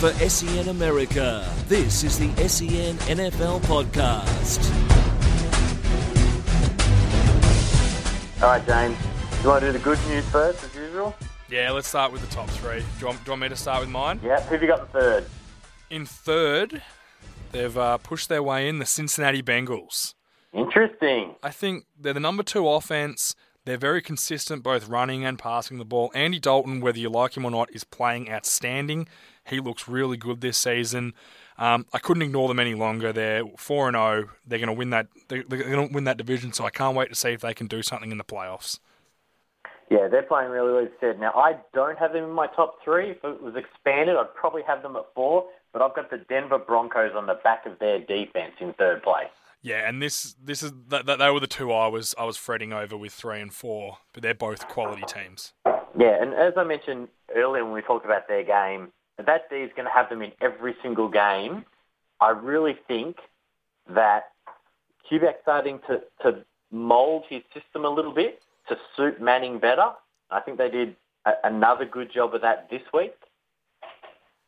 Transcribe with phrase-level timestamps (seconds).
[0.00, 4.60] For SEN America, this is the SEN NFL Podcast.
[8.42, 8.98] All right, James.
[8.98, 11.14] Do you want to do the good news first, as usual?
[11.48, 12.80] Yeah, let's start with the top three.
[12.80, 14.20] Do you want, do you want me to start with mine?
[14.22, 14.42] Yeah.
[14.42, 15.24] Who have you got in third?
[15.88, 16.82] In third,
[17.52, 20.12] they've uh, pushed their way in the Cincinnati Bengals.
[20.52, 21.36] Interesting.
[21.42, 23.34] I think they're the number two offense.
[23.66, 26.12] They're very consistent, both running and passing the ball.
[26.14, 29.08] Andy Dalton, whether you like him or not, is playing outstanding.
[29.44, 31.14] He looks really good this season.
[31.58, 33.12] Um, I couldn't ignore them any longer.
[33.12, 34.30] They're four and zero.
[34.46, 35.08] They're going to win that.
[35.26, 36.52] They're, they're going to win that division.
[36.52, 38.78] So I can't wait to see if they can do something in the playoffs.
[39.90, 41.18] Yeah, they're playing really, really good.
[41.18, 43.10] Now, I don't have them in my top three.
[43.10, 46.58] If it was expanded, I'd probably have them at four, but I've got the Denver
[46.58, 49.26] Broncos on the back of their defense in third place.
[49.62, 52.36] Yeah, and this this is that, that they were the two I was I was
[52.36, 55.52] fretting over with three and four, but they're both quality teams.
[55.98, 59.70] Yeah, and as I mentioned earlier when we talked about their game, that D is
[59.74, 61.64] going to have them in every single game.
[62.20, 63.16] I really think
[63.88, 64.32] that
[65.10, 69.90] Kubiak's starting to, to mould his system a little bit to suit Manning better.
[70.30, 73.14] I think they did a, another good job of that this week.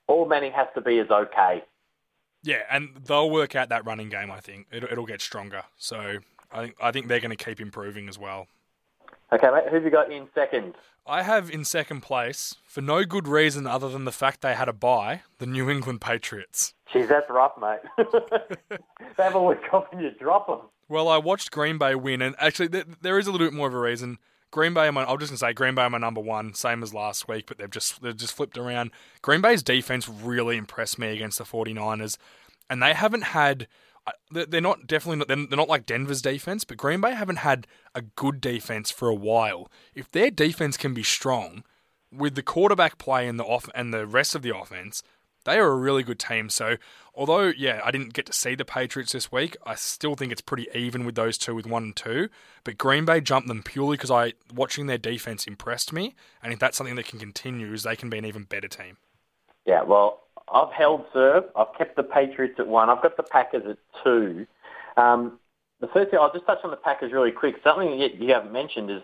[0.07, 1.63] All Manning has to be is okay.
[2.43, 4.31] Yeah, and they'll work out that running game.
[4.31, 5.63] I think it'll, it'll get stronger.
[5.77, 6.19] So
[6.53, 8.47] I think I think they're going to keep improving as well.
[9.33, 9.65] Okay, mate.
[9.69, 10.75] Who have you got in second?
[11.07, 14.69] I have in second place for no good reason other than the fact they had
[14.69, 15.23] a bye.
[15.39, 16.75] The New England Patriots.
[16.93, 17.81] Jeez, that's rough, mate.
[19.17, 20.61] they have a week off and you drop them.
[20.89, 23.75] Well, I watched Green Bay win, and actually, there is a little bit more of
[23.75, 24.19] a reason.
[24.51, 26.95] Green Bay, my, I'm just gonna say Green Bay are my number one, same as
[26.95, 28.91] last week, but they've just they've just flipped around.
[29.23, 32.17] Green Bay's defense really impressed me against the 49ers,
[32.71, 33.69] and they haven't had.
[34.07, 35.29] Uh, they're not definitely not.
[35.29, 39.15] They're not like Denver's defense, but Green Bay haven't had a good defense for a
[39.15, 39.71] while.
[39.95, 41.63] If their defense can be strong,
[42.11, 45.03] with the quarterback play and the off and the rest of the offense,
[45.45, 46.49] they are a really good team.
[46.49, 46.77] So,
[47.19, 50.41] although yeah, I didn't get to see the Patriots this week, I still think it's
[50.41, 52.29] pretty even with those two with one and two.
[52.65, 56.61] But Green Bay jumped them purely because I watching their defense impressed me, and if
[56.61, 58.97] that's something that can continue, is they can be an even better team.
[59.67, 61.45] Yeah, well, I've held serve.
[61.57, 62.89] I've kept the Patriots at one.
[62.89, 64.47] I've got the Packers at two.
[64.97, 65.39] Um,
[65.81, 67.57] the first thing I'll just touch on the Packers really quick.
[67.63, 69.03] Something that you haven't mentioned is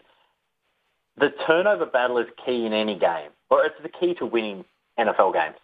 [1.16, 4.64] the turnover battle is key in any game, or it's the key to winning
[4.98, 5.56] NFL games.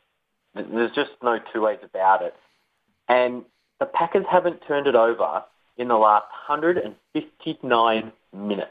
[0.54, 2.34] There's just no two ways about it.
[3.08, 3.44] And
[3.78, 5.44] the Packers haven't turned it over
[5.76, 8.70] in the last 159 minutes.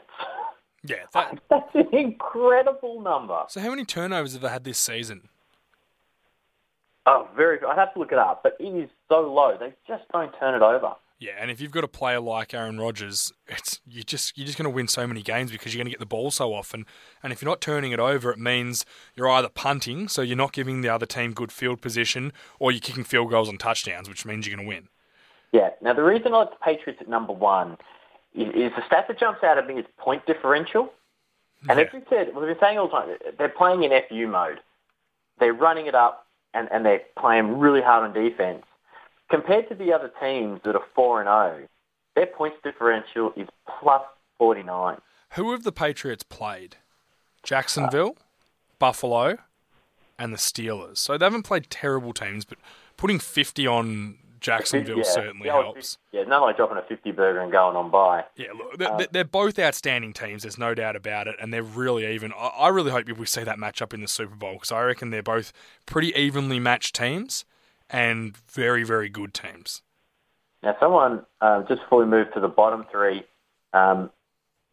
[0.84, 1.40] Yeah, that...
[1.48, 3.44] that's an incredible number.
[3.48, 5.28] So, how many turnovers have they had this season?
[7.06, 7.58] Oh, very.
[7.66, 9.56] I'd have to look it up, but it is so low.
[9.58, 10.94] They just don't turn it over.
[11.20, 14.56] Yeah, and if you've got a player like Aaron Rodgers, it's you just you're just
[14.56, 16.86] going to win so many games because you're going to get the ball so often.
[17.22, 20.54] And if you're not turning it over, it means you're either punting, so you're not
[20.54, 24.24] giving the other team good field position, or you're kicking field goals and touchdowns, which
[24.24, 24.88] means you're going to win.
[25.52, 25.70] Yeah.
[25.82, 27.76] Now the reason I like the Patriots at number one
[28.34, 30.90] is, is the stat that jumps out at me is point differential.
[31.68, 31.84] And Yeah.
[31.84, 34.60] as we said, we've been saying all the time, they're playing in FU mode.
[35.38, 38.64] They're running it up and, and they're playing really hard on defense.
[39.30, 41.28] Compared to the other teams that are 4 and
[41.60, 41.68] 0,
[42.16, 43.48] their points differential is
[43.80, 44.02] plus
[44.38, 44.98] 49.
[45.34, 46.76] Who have the Patriots played?
[47.42, 48.22] Jacksonville, uh,
[48.78, 49.38] Buffalo,
[50.18, 50.98] and the Steelers.
[50.98, 52.58] So they haven't played terrible teams, but
[52.96, 55.98] putting 50 on Jacksonville Yeah, certainly helps.
[56.12, 58.24] 50 Yeah, not like dropping a 50 burger and going on by.
[58.36, 60.42] Yeah, look, they're, uh, they're both outstanding teams.
[60.42, 62.32] There's no doubt about it, and they're really even.
[62.32, 65.10] I I really hope we see that matchup in the Super Bowl because I reckon
[65.10, 65.52] they're both
[65.86, 67.44] pretty evenly matched teams
[67.90, 69.82] and very, very good teams.
[70.62, 73.24] Now, someone, uh, just before we move to the bottom three,
[73.72, 74.10] um,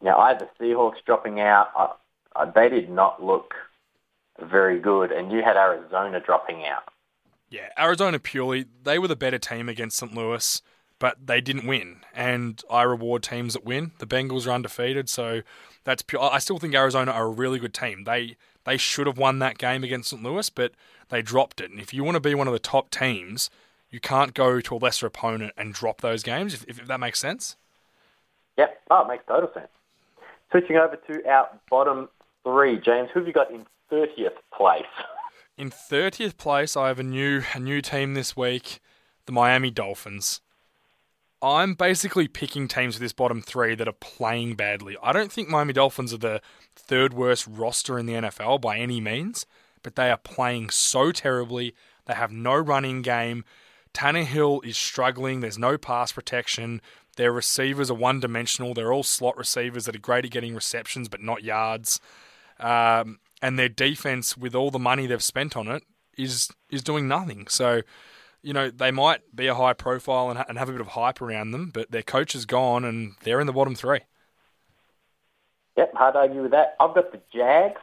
[0.01, 1.69] now I had the Seahawks dropping out.
[1.75, 1.89] I,
[2.35, 3.53] I, they did not look
[4.39, 6.83] very good, and you had Arizona dropping out.
[7.49, 10.13] Yeah, Arizona purely they were the better team against St.
[10.13, 10.61] Louis,
[10.99, 12.01] but they didn't win.
[12.13, 13.91] And I reward teams that win.
[13.99, 15.41] The Bengals are undefeated, so
[15.85, 16.21] that's pure.
[16.21, 18.03] I still think Arizona are a really good team.
[18.03, 18.35] They
[18.67, 20.21] they should have won that game against St.
[20.21, 20.73] Louis, but
[21.07, 21.71] they dropped it.
[21.71, 23.49] And if you want to be one of the top teams,
[23.89, 27.17] you can't go to a lesser opponent and drop those games, if, if that makes
[27.17, 27.55] sense.
[28.57, 28.81] Yep.
[28.91, 29.69] Oh, it makes total sense.
[30.51, 32.09] Switching over to our bottom
[32.43, 34.83] three, James, who have you got in 30th place?
[35.57, 38.81] In 30th place, I have a new a new team this week,
[39.27, 40.41] the Miami Dolphins.
[41.41, 44.97] I'm basically picking teams for this bottom three that are playing badly.
[45.03, 46.41] I don't think Miami Dolphins are the
[46.75, 49.45] third worst roster in the NFL by any means,
[49.83, 51.75] but they are playing so terribly.
[52.07, 53.45] They have no running game.
[53.93, 55.41] Tannehill is struggling.
[55.41, 56.81] There's no pass protection.
[57.17, 58.73] Their receivers are one dimensional.
[58.73, 61.99] They're all slot receivers that are great at getting receptions but not yards.
[62.59, 65.83] Um, and their defense, with all the money they've spent on it,
[66.17, 67.47] is is doing nothing.
[67.47, 67.81] So,
[68.41, 70.87] you know, they might be a high profile and, ha- and have a bit of
[70.87, 73.99] hype around them, but their coach is gone and they're in the bottom three.
[75.77, 76.75] Yep, hard to argue with that.
[76.79, 77.81] I've got the Jags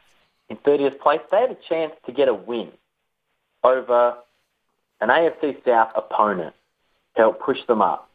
[0.49, 1.21] in 30th place.
[1.31, 2.71] They had a chance to get a win
[3.63, 4.15] over
[5.01, 6.53] an AFC South opponent
[7.15, 8.09] to help push them up,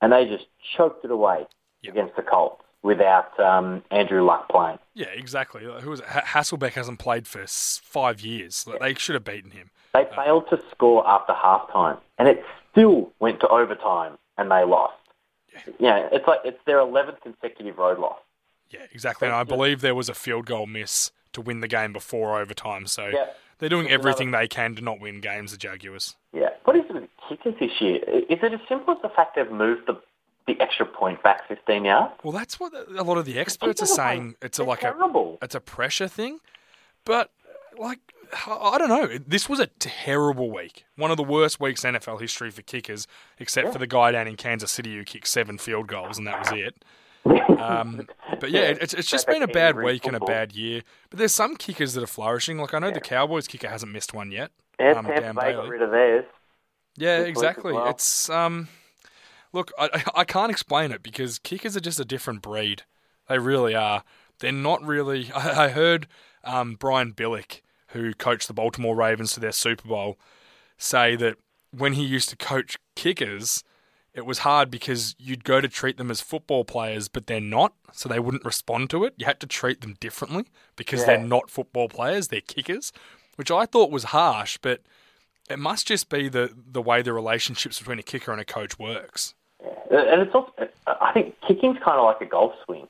[0.00, 0.46] and they just
[0.76, 1.46] choked it away
[1.82, 1.94] Yep.
[1.94, 4.78] against the Colts without um, Andrew Luck playing.
[4.94, 5.62] Yeah, exactly.
[5.64, 6.06] Who was it?
[6.06, 8.66] Hasselbeck hasn't played for five years.
[8.66, 9.70] Like, They should have beaten him.
[9.94, 12.42] They failed to score after halftime, and it
[12.72, 14.94] still went to overtime, and they lost.
[15.78, 18.18] Yeah, it's like it's their 11th consecutive road loss.
[18.70, 19.28] Yeah, exactly.
[19.28, 22.86] And I believe there was a field goal miss to win the game before overtime.
[22.86, 23.26] So Yeah.
[23.58, 26.16] they're doing everything they can to not win games, the Jaguars.
[26.32, 26.48] Yeah.
[26.64, 27.96] What is it with the kickers this year?
[28.06, 30.00] Is it as simple as the fact they've moved the,
[30.46, 32.14] the extra point back 15 yards?
[32.22, 34.36] Well, that's what a lot of the experts are saying.
[34.42, 34.94] It's a, like a
[35.42, 36.38] it's a pressure thing,
[37.04, 37.30] but
[37.78, 37.98] like
[38.46, 39.18] I don't know.
[39.26, 40.84] This was a terrible week.
[40.96, 43.06] One of the worst weeks in NFL history for kickers,
[43.38, 46.38] except for the guy down in Kansas City who kicked seven field goals and that
[46.38, 46.84] was it.
[47.62, 48.08] Um,
[48.40, 50.82] but yeah, it- it's, it's just been a bad week and a bad year.
[51.10, 52.58] But there's some kickers that are flourishing.
[52.58, 54.50] Like I know the Cowboys kicker hasn't missed one yet.
[54.80, 56.24] Yeah, um, Tampa Bay got rid of theirs.
[56.96, 57.72] Yeah, exactly.
[57.72, 57.88] well.
[57.90, 58.66] It's um,
[59.52, 62.82] look, I I can't explain it because kickers are just a different breed.
[63.28, 64.04] They really are.
[64.40, 65.30] They're not really.
[65.34, 66.06] I, I heard
[66.44, 70.18] um, Brian Billick, who coached the Baltimore Ravens to their Super Bowl,
[70.76, 71.36] say that
[71.70, 73.62] when he used to coach kickers,
[74.12, 77.72] it was hard because you'd go to treat them as football players, but they're not,
[77.92, 79.14] so they wouldn't respond to it.
[79.16, 80.44] You had to treat them differently
[80.76, 81.06] because Yeah.
[81.06, 82.92] they're not football players; they're kickers,
[83.36, 84.80] which I thought was harsh, but
[85.48, 88.78] it must just be the the way the relationships between a kicker and a coach
[88.78, 89.34] works.
[89.64, 90.52] Uh, And it's also,
[90.86, 92.88] I think kicking's kind of like a golf swing.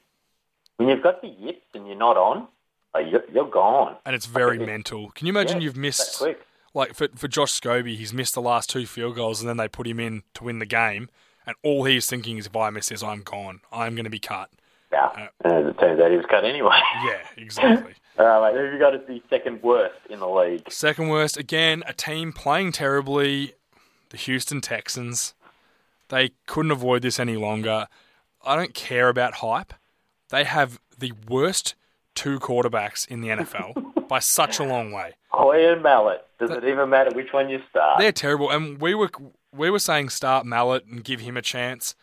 [0.76, 2.48] When you've got the yips and you're not on,
[2.94, 3.96] like you're, you're gone.
[4.06, 4.66] And it's very Okay.
[4.66, 5.10] mental.
[5.10, 6.40] Can you imagine Yeah, you've missed quick.
[6.74, 9.68] like for for Josh Scobee, he's missed the last two field goals and then they
[9.68, 11.08] put him in to win the game,
[11.46, 13.60] and all he's thinking is if I miss this, I'm gone.
[13.72, 14.50] I'm going to be cut.
[14.92, 15.28] Yeah.
[15.44, 16.78] And as it turns out, he was cut anyway.
[17.06, 17.94] Yeah, exactly.
[18.18, 20.70] All right, mate, who you got as the second worst in the league?
[20.70, 23.54] Second worst again, a team playing terribly,
[24.10, 25.32] the Houston Texans.
[26.12, 27.88] They couldn't avoid this any longer.
[28.44, 29.72] I don't care about hype.
[30.28, 31.74] They have the worst
[32.14, 35.14] two quarterbacks in the NFL by such a long way.
[35.28, 36.26] Hoy and Mallett.
[36.38, 37.98] Does it even matter which one you start?
[37.98, 39.10] They're terrible, and we were
[39.56, 41.94] we were saying start Mallett and give him a chance,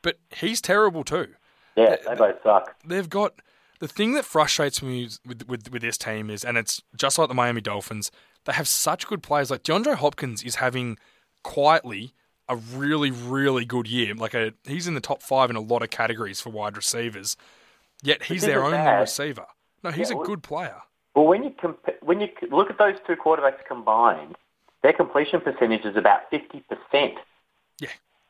[0.00, 1.28] but he's terrible too.
[1.76, 2.74] yeah, they both suck.
[2.86, 3.34] They've got
[3.80, 7.28] the thing that frustrates me with, with with this team is, and it's just like
[7.28, 8.10] the Miami Dolphins.
[8.46, 9.50] They have such good players.
[9.50, 10.96] Like DeAndre Hopkins is having
[11.42, 12.14] quietly
[12.48, 14.14] a really really good year.
[14.14, 17.36] Like a he's in the top five in a lot of categories for wide receivers.
[18.02, 19.00] Yet he's their only bad.
[19.00, 19.46] receiver.
[19.82, 20.76] No, he's Yeah, a good player.
[21.14, 24.36] Well, when you comp- when you look at those two quarterbacks combined,
[24.82, 27.14] their completion percentage is about fifty percent.
[27.80, 27.88] Yeah,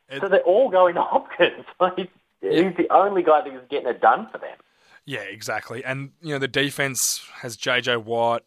[0.08, 1.64] It- So they're all going to Hopkins.
[1.80, 1.96] Like,
[2.40, 4.56] He's the only guy that is getting it done for them.
[5.04, 5.84] Yeah, exactly.
[5.84, 8.44] And you know the defense has JJ Watt,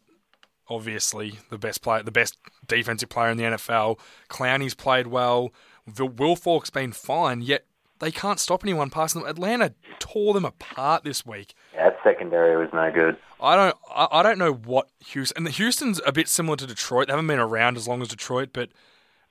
[0.72, 3.98] obviously the best player, the best defensive player in the NFL.
[4.28, 5.52] Clowney's played well.
[5.98, 7.66] Will Wilfork's been fine, yet
[7.98, 9.30] they can't stop anyone passing them.
[9.30, 11.54] Atlanta tore them apart this week.
[11.74, 13.16] Yeah, that secondary was no good.
[13.40, 15.46] I don't, I, I don't know what Houston.
[15.46, 17.06] And Houston's a bit similar to Detroit.
[17.06, 18.70] They haven't been around as long as Detroit, but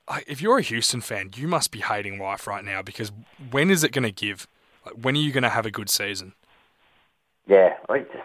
[0.08, 3.12] I, if you're a Houston fan, you must be hating life right now because
[3.52, 4.48] when is it going to give?
[4.86, 6.34] Like, when are you going to have a good season?
[7.48, 8.16] Yeah, I just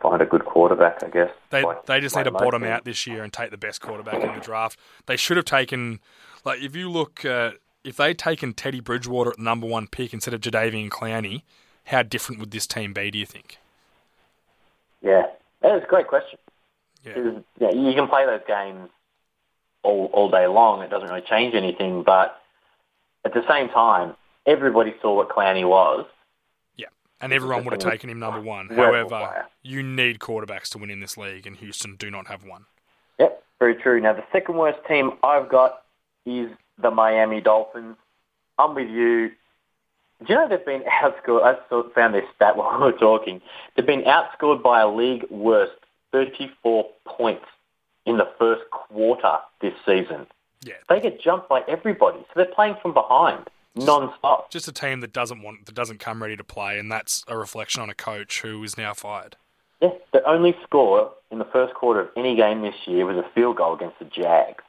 [0.00, 1.30] find a good quarterback, I guess.
[1.50, 3.80] They Like- they just like need to bottom out this year and take the best
[3.80, 4.78] quarterback in the draft.
[5.06, 6.00] They should have taken,
[6.44, 7.52] like, if you look, uh,
[7.84, 11.42] if they'd taken Teddy Bridgewater at the number one pick instead of Jadeveon Clowney,
[11.86, 13.10] how different would this team be?
[13.10, 13.58] Do you think?
[15.02, 15.26] Yeah,
[15.60, 16.38] that is a great question.
[17.04, 18.90] Yeah, Yeah, you can play those games
[19.84, 20.82] all all day long.
[20.82, 22.42] It doesn't really change anything, but
[23.24, 26.06] at the same time, everybody saw what Clowney was.
[27.20, 28.68] And everyone would have taken him number one.
[28.68, 32.66] However, you need quarterbacks to win in this league, and Houston do not have one.
[33.18, 34.00] Yep, very true.
[34.00, 35.82] Now, the second worst team I've got
[36.26, 37.96] is the Miami Dolphins.
[38.58, 39.30] I'm with you.
[40.20, 41.42] Do you know they've been outscored?
[41.42, 43.40] I found this stat while we were talking.
[43.74, 45.72] They've been outscored by a league worst
[46.12, 47.46] 34 points
[48.04, 50.26] in the first quarter this season.
[50.64, 50.74] Yeah.
[50.88, 54.50] They get jumped by everybody, so they're playing from behind non-stop.
[54.50, 57.36] Just a team that doesn't want that doesn't come ready to play, and that's a
[57.36, 59.36] reflection on a coach who is now fired.
[59.80, 63.28] Yeah, the only score in the first quarter of any game this year was a
[63.34, 64.64] field goal against the Jags.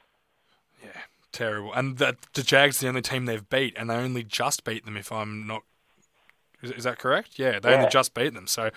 [0.83, 0.89] Yeah,
[1.31, 1.73] terrible.
[1.73, 4.85] And that the Jags are the only team they've beat, and they only just beat
[4.85, 4.97] them.
[4.97, 5.63] If I'm not,
[6.61, 7.39] is, is that correct?
[7.39, 7.77] Yeah, they Yeah.
[7.77, 8.47] only just beat them.
[8.47, 8.71] So,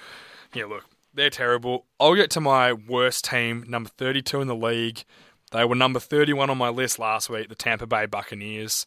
[0.54, 1.86] yeah, look, they're terrible.
[1.98, 5.02] I'll get to my worst team, number 32 in the league.
[5.50, 8.86] They were number 31 on my list last week, the Tampa Bay Buccaneers.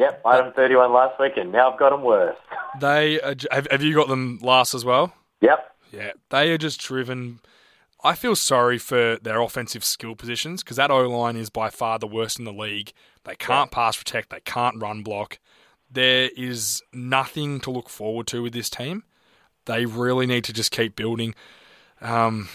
[0.00, 2.36] Yep, I had them 31 last week, and now I've got them worse.
[2.80, 5.12] They are, have, have you got them last as well?
[5.40, 5.76] Yep.
[5.92, 7.40] Yeah, they are just driven.
[8.04, 11.98] I feel sorry for their offensive skill positions because that O line is by far
[11.98, 12.92] the worst in the league.
[13.24, 15.40] They can't pass protect, they can't run block.
[15.90, 19.02] There is nothing to look forward to with this team.
[19.64, 21.34] They really need to just keep building.
[22.00, 22.48] Um,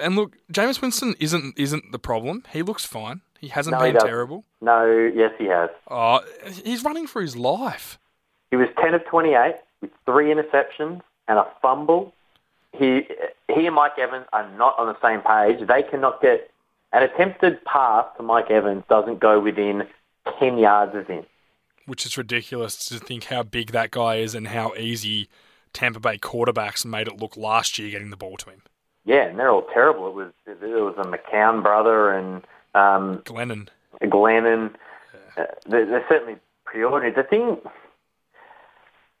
[0.00, 2.44] and look, Jameis Winston isn't isn't the problem.
[2.50, 3.20] He looks fine.
[3.40, 4.08] He hasn't No, been doesn't.
[4.08, 4.44] terrible.
[4.60, 5.70] No, yes, he has.
[5.90, 6.20] Oh,
[6.64, 7.98] he's running for his life.
[8.50, 12.12] He was 10 of 28 with three interceptions and a fumble.
[12.72, 13.06] He,
[13.48, 15.66] he and Mike Evans are not on the same page.
[15.66, 16.50] They cannot get
[16.92, 19.86] an attempted pass to Mike Evans doesn't go within
[20.38, 21.24] 10 yards of him.
[21.86, 25.28] which is ridiculous to think how big that guy is and how easy
[25.72, 28.62] Tampa Bay quarterbacks made it look last year getting the ball to him.
[29.04, 30.08] Yeah, and they're all terrible.
[30.08, 32.44] It was it was a McCown brother and
[32.74, 33.68] um, Glennon.
[34.02, 34.74] Glennon.
[35.36, 36.36] Uh, they're, they're certainly
[36.74, 37.12] ordinary.
[37.12, 37.58] The thing,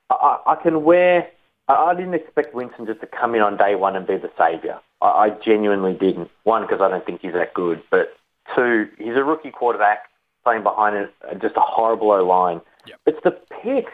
[0.08, 1.28] I, I can wear.
[1.68, 4.30] I, I didn't expect Winston just to come in on day one and be the
[4.38, 4.80] saviour.
[5.00, 6.30] I, I genuinely didn't.
[6.44, 8.16] One, because I don't think he's that good, but
[8.54, 10.04] two, he's a rookie quarterback
[10.44, 12.60] playing behind a, just a horrible O line.
[12.86, 13.00] Yep.
[13.06, 13.92] It's the picks.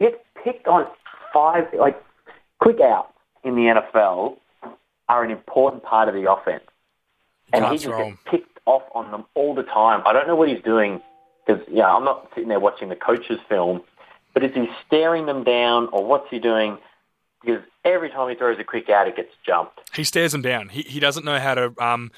[0.00, 0.86] Gets picked on
[1.34, 2.00] five like
[2.60, 3.12] quick outs
[3.42, 4.36] in the NFL
[5.08, 6.62] are an important part of the offense
[7.52, 10.02] and he just gets picked off on them all the time.
[10.04, 11.00] I don't know what he's doing
[11.46, 13.80] because yeah, I'm not sitting there watching the coach's film,
[14.34, 16.78] but is he staring them down or what's he doing?
[17.40, 19.80] Because every time he throws a quick out, it gets jumped.
[19.94, 20.68] He stares them down.
[20.68, 22.10] He he doesn't know how to um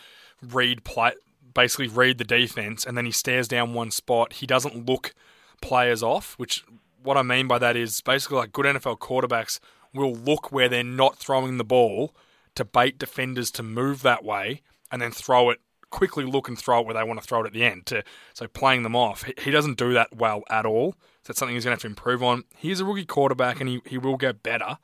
[0.42, 1.12] read play,
[1.54, 4.34] basically read the defense, and then he stares down one spot.
[4.34, 5.14] He doesn't look
[5.62, 6.34] players off.
[6.36, 6.64] Which
[7.02, 9.60] what I mean by that is basically like good NFL quarterbacks
[9.94, 12.14] will look where they're not throwing the ball
[12.54, 15.60] to bait defenders to move that way, and then throw it
[15.90, 16.24] quickly.
[16.24, 17.86] Look and throw it where they want to throw it at the end.
[17.86, 18.02] To
[18.34, 19.24] so playing them off.
[19.24, 20.92] He, he doesn't do that well at all.
[20.92, 22.44] So that's something he's going to have to improve on.
[22.56, 24.78] He's a rookie quarterback, and he, he will get better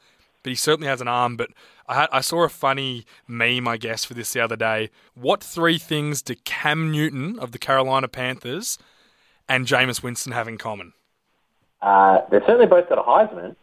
[0.47, 1.37] but he certainly has an arm.
[1.37, 1.51] But
[1.89, 4.91] I, I saw a funny meme, I guess, for this the other day.
[5.15, 8.79] What three things do Cam Newton of the Carolina Panthers
[9.49, 10.93] and Jameis Winston have in common?
[11.83, 13.57] Uh, they've certainly both got a Heisman.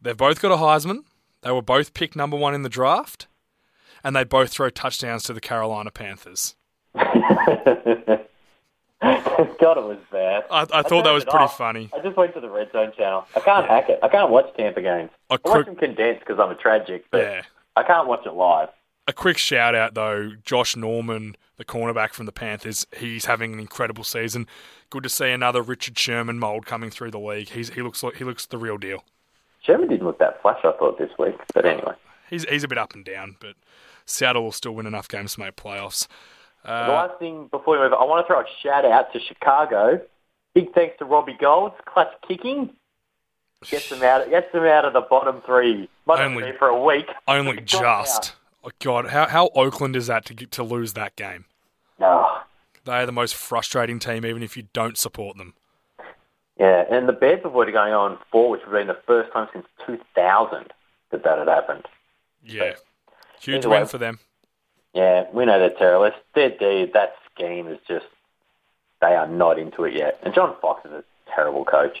[0.00, 1.00] They've both got a Heisman.
[1.42, 3.26] They were both picked number one in the draft,
[4.04, 6.54] and they both throw touchdowns to the Carolina Panthers.
[6.98, 8.26] God,
[9.78, 10.44] it was bad.
[10.50, 11.56] I, I thought that was pretty off.
[11.56, 11.90] funny.
[11.94, 13.26] I just went to the Red Zone channel.
[13.34, 13.98] I can't hack it.
[14.02, 15.10] I can't watch Tampa games.
[15.30, 17.42] I quick- watch them condensed because I'm a tragic, but Yeah.
[17.76, 18.68] I can't watch it live.
[19.06, 23.60] A quick shout out though, Josh Norman, the cornerback from the Panthers, he's having an
[23.60, 24.46] incredible season.
[24.90, 27.48] Good to see another Richard Sherman mold coming through the league.
[27.50, 29.04] He's, he looks like he looks the real deal.
[29.62, 31.36] Sherman didn't look that flash, I thought, this week.
[31.54, 31.94] But anyway.
[32.28, 33.54] He's he's a bit up and down, but
[34.06, 36.06] Seattle will still win enough games to make playoffs.
[36.64, 39.20] The Uh, last thing before we move, I want to throw a shout out to
[39.20, 40.00] Chicago.
[40.54, 42.76] Big thanks to Robbie Gould's, clutch kicking.
[43.70, 44.28] Gets them out.
[44.30, 45.88] Gets them out of the bottom three.
[46.08, 47.06] Only- for a week.
[47.28, 48.04] only Got them out.
[48.04, 48.32] just.
[48.64, 51.44] Oh God, how how Oakland is that to get, to lose that game?
[51.98, 52.38] No.
[52.84, 55.54] They are the most frustrating team, even if you don't support them.
[56.58, 59.32] Yeah, and the Bears have already going on four, which would have been the first
[59.32, 60.72] time since 2000
[61.10, 61.86] that that had happened.
[62.42, 62.74] Yeah,
[63.40, 64.18] huge Either way- win for them.
[64.94, 66.20] Yeah, we know they're terrorists.
[66.34, 68.06] Their D, that scheme is just,
[69.00, 70.18] they are not into it yet.
[70.22, 71.04] And John Fox is a
[71.34, 71.98] terrible coach.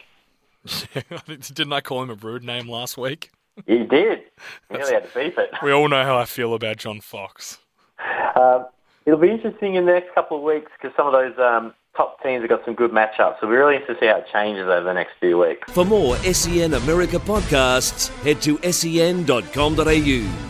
[1.54, 3.30] Didn't I call him a rude name last week?
[3.66, 4.20] He did.
[4.70, 5.50] He nearly had to beep it.
[5.62, 7.58] We all know how I feel about John Fox.
[8.36, 8.66] Um,
[9.04, 12.22] it'll be interesting in the next couple of weeks because some of those um, top
[12.22, 13.40] teams have got some good matchups.
[13.40, 15.70] So we're really interested to see how it changes over the next few weeks.
[15.72, 20.49] For more SEN America podcasts, head to sen.com.au.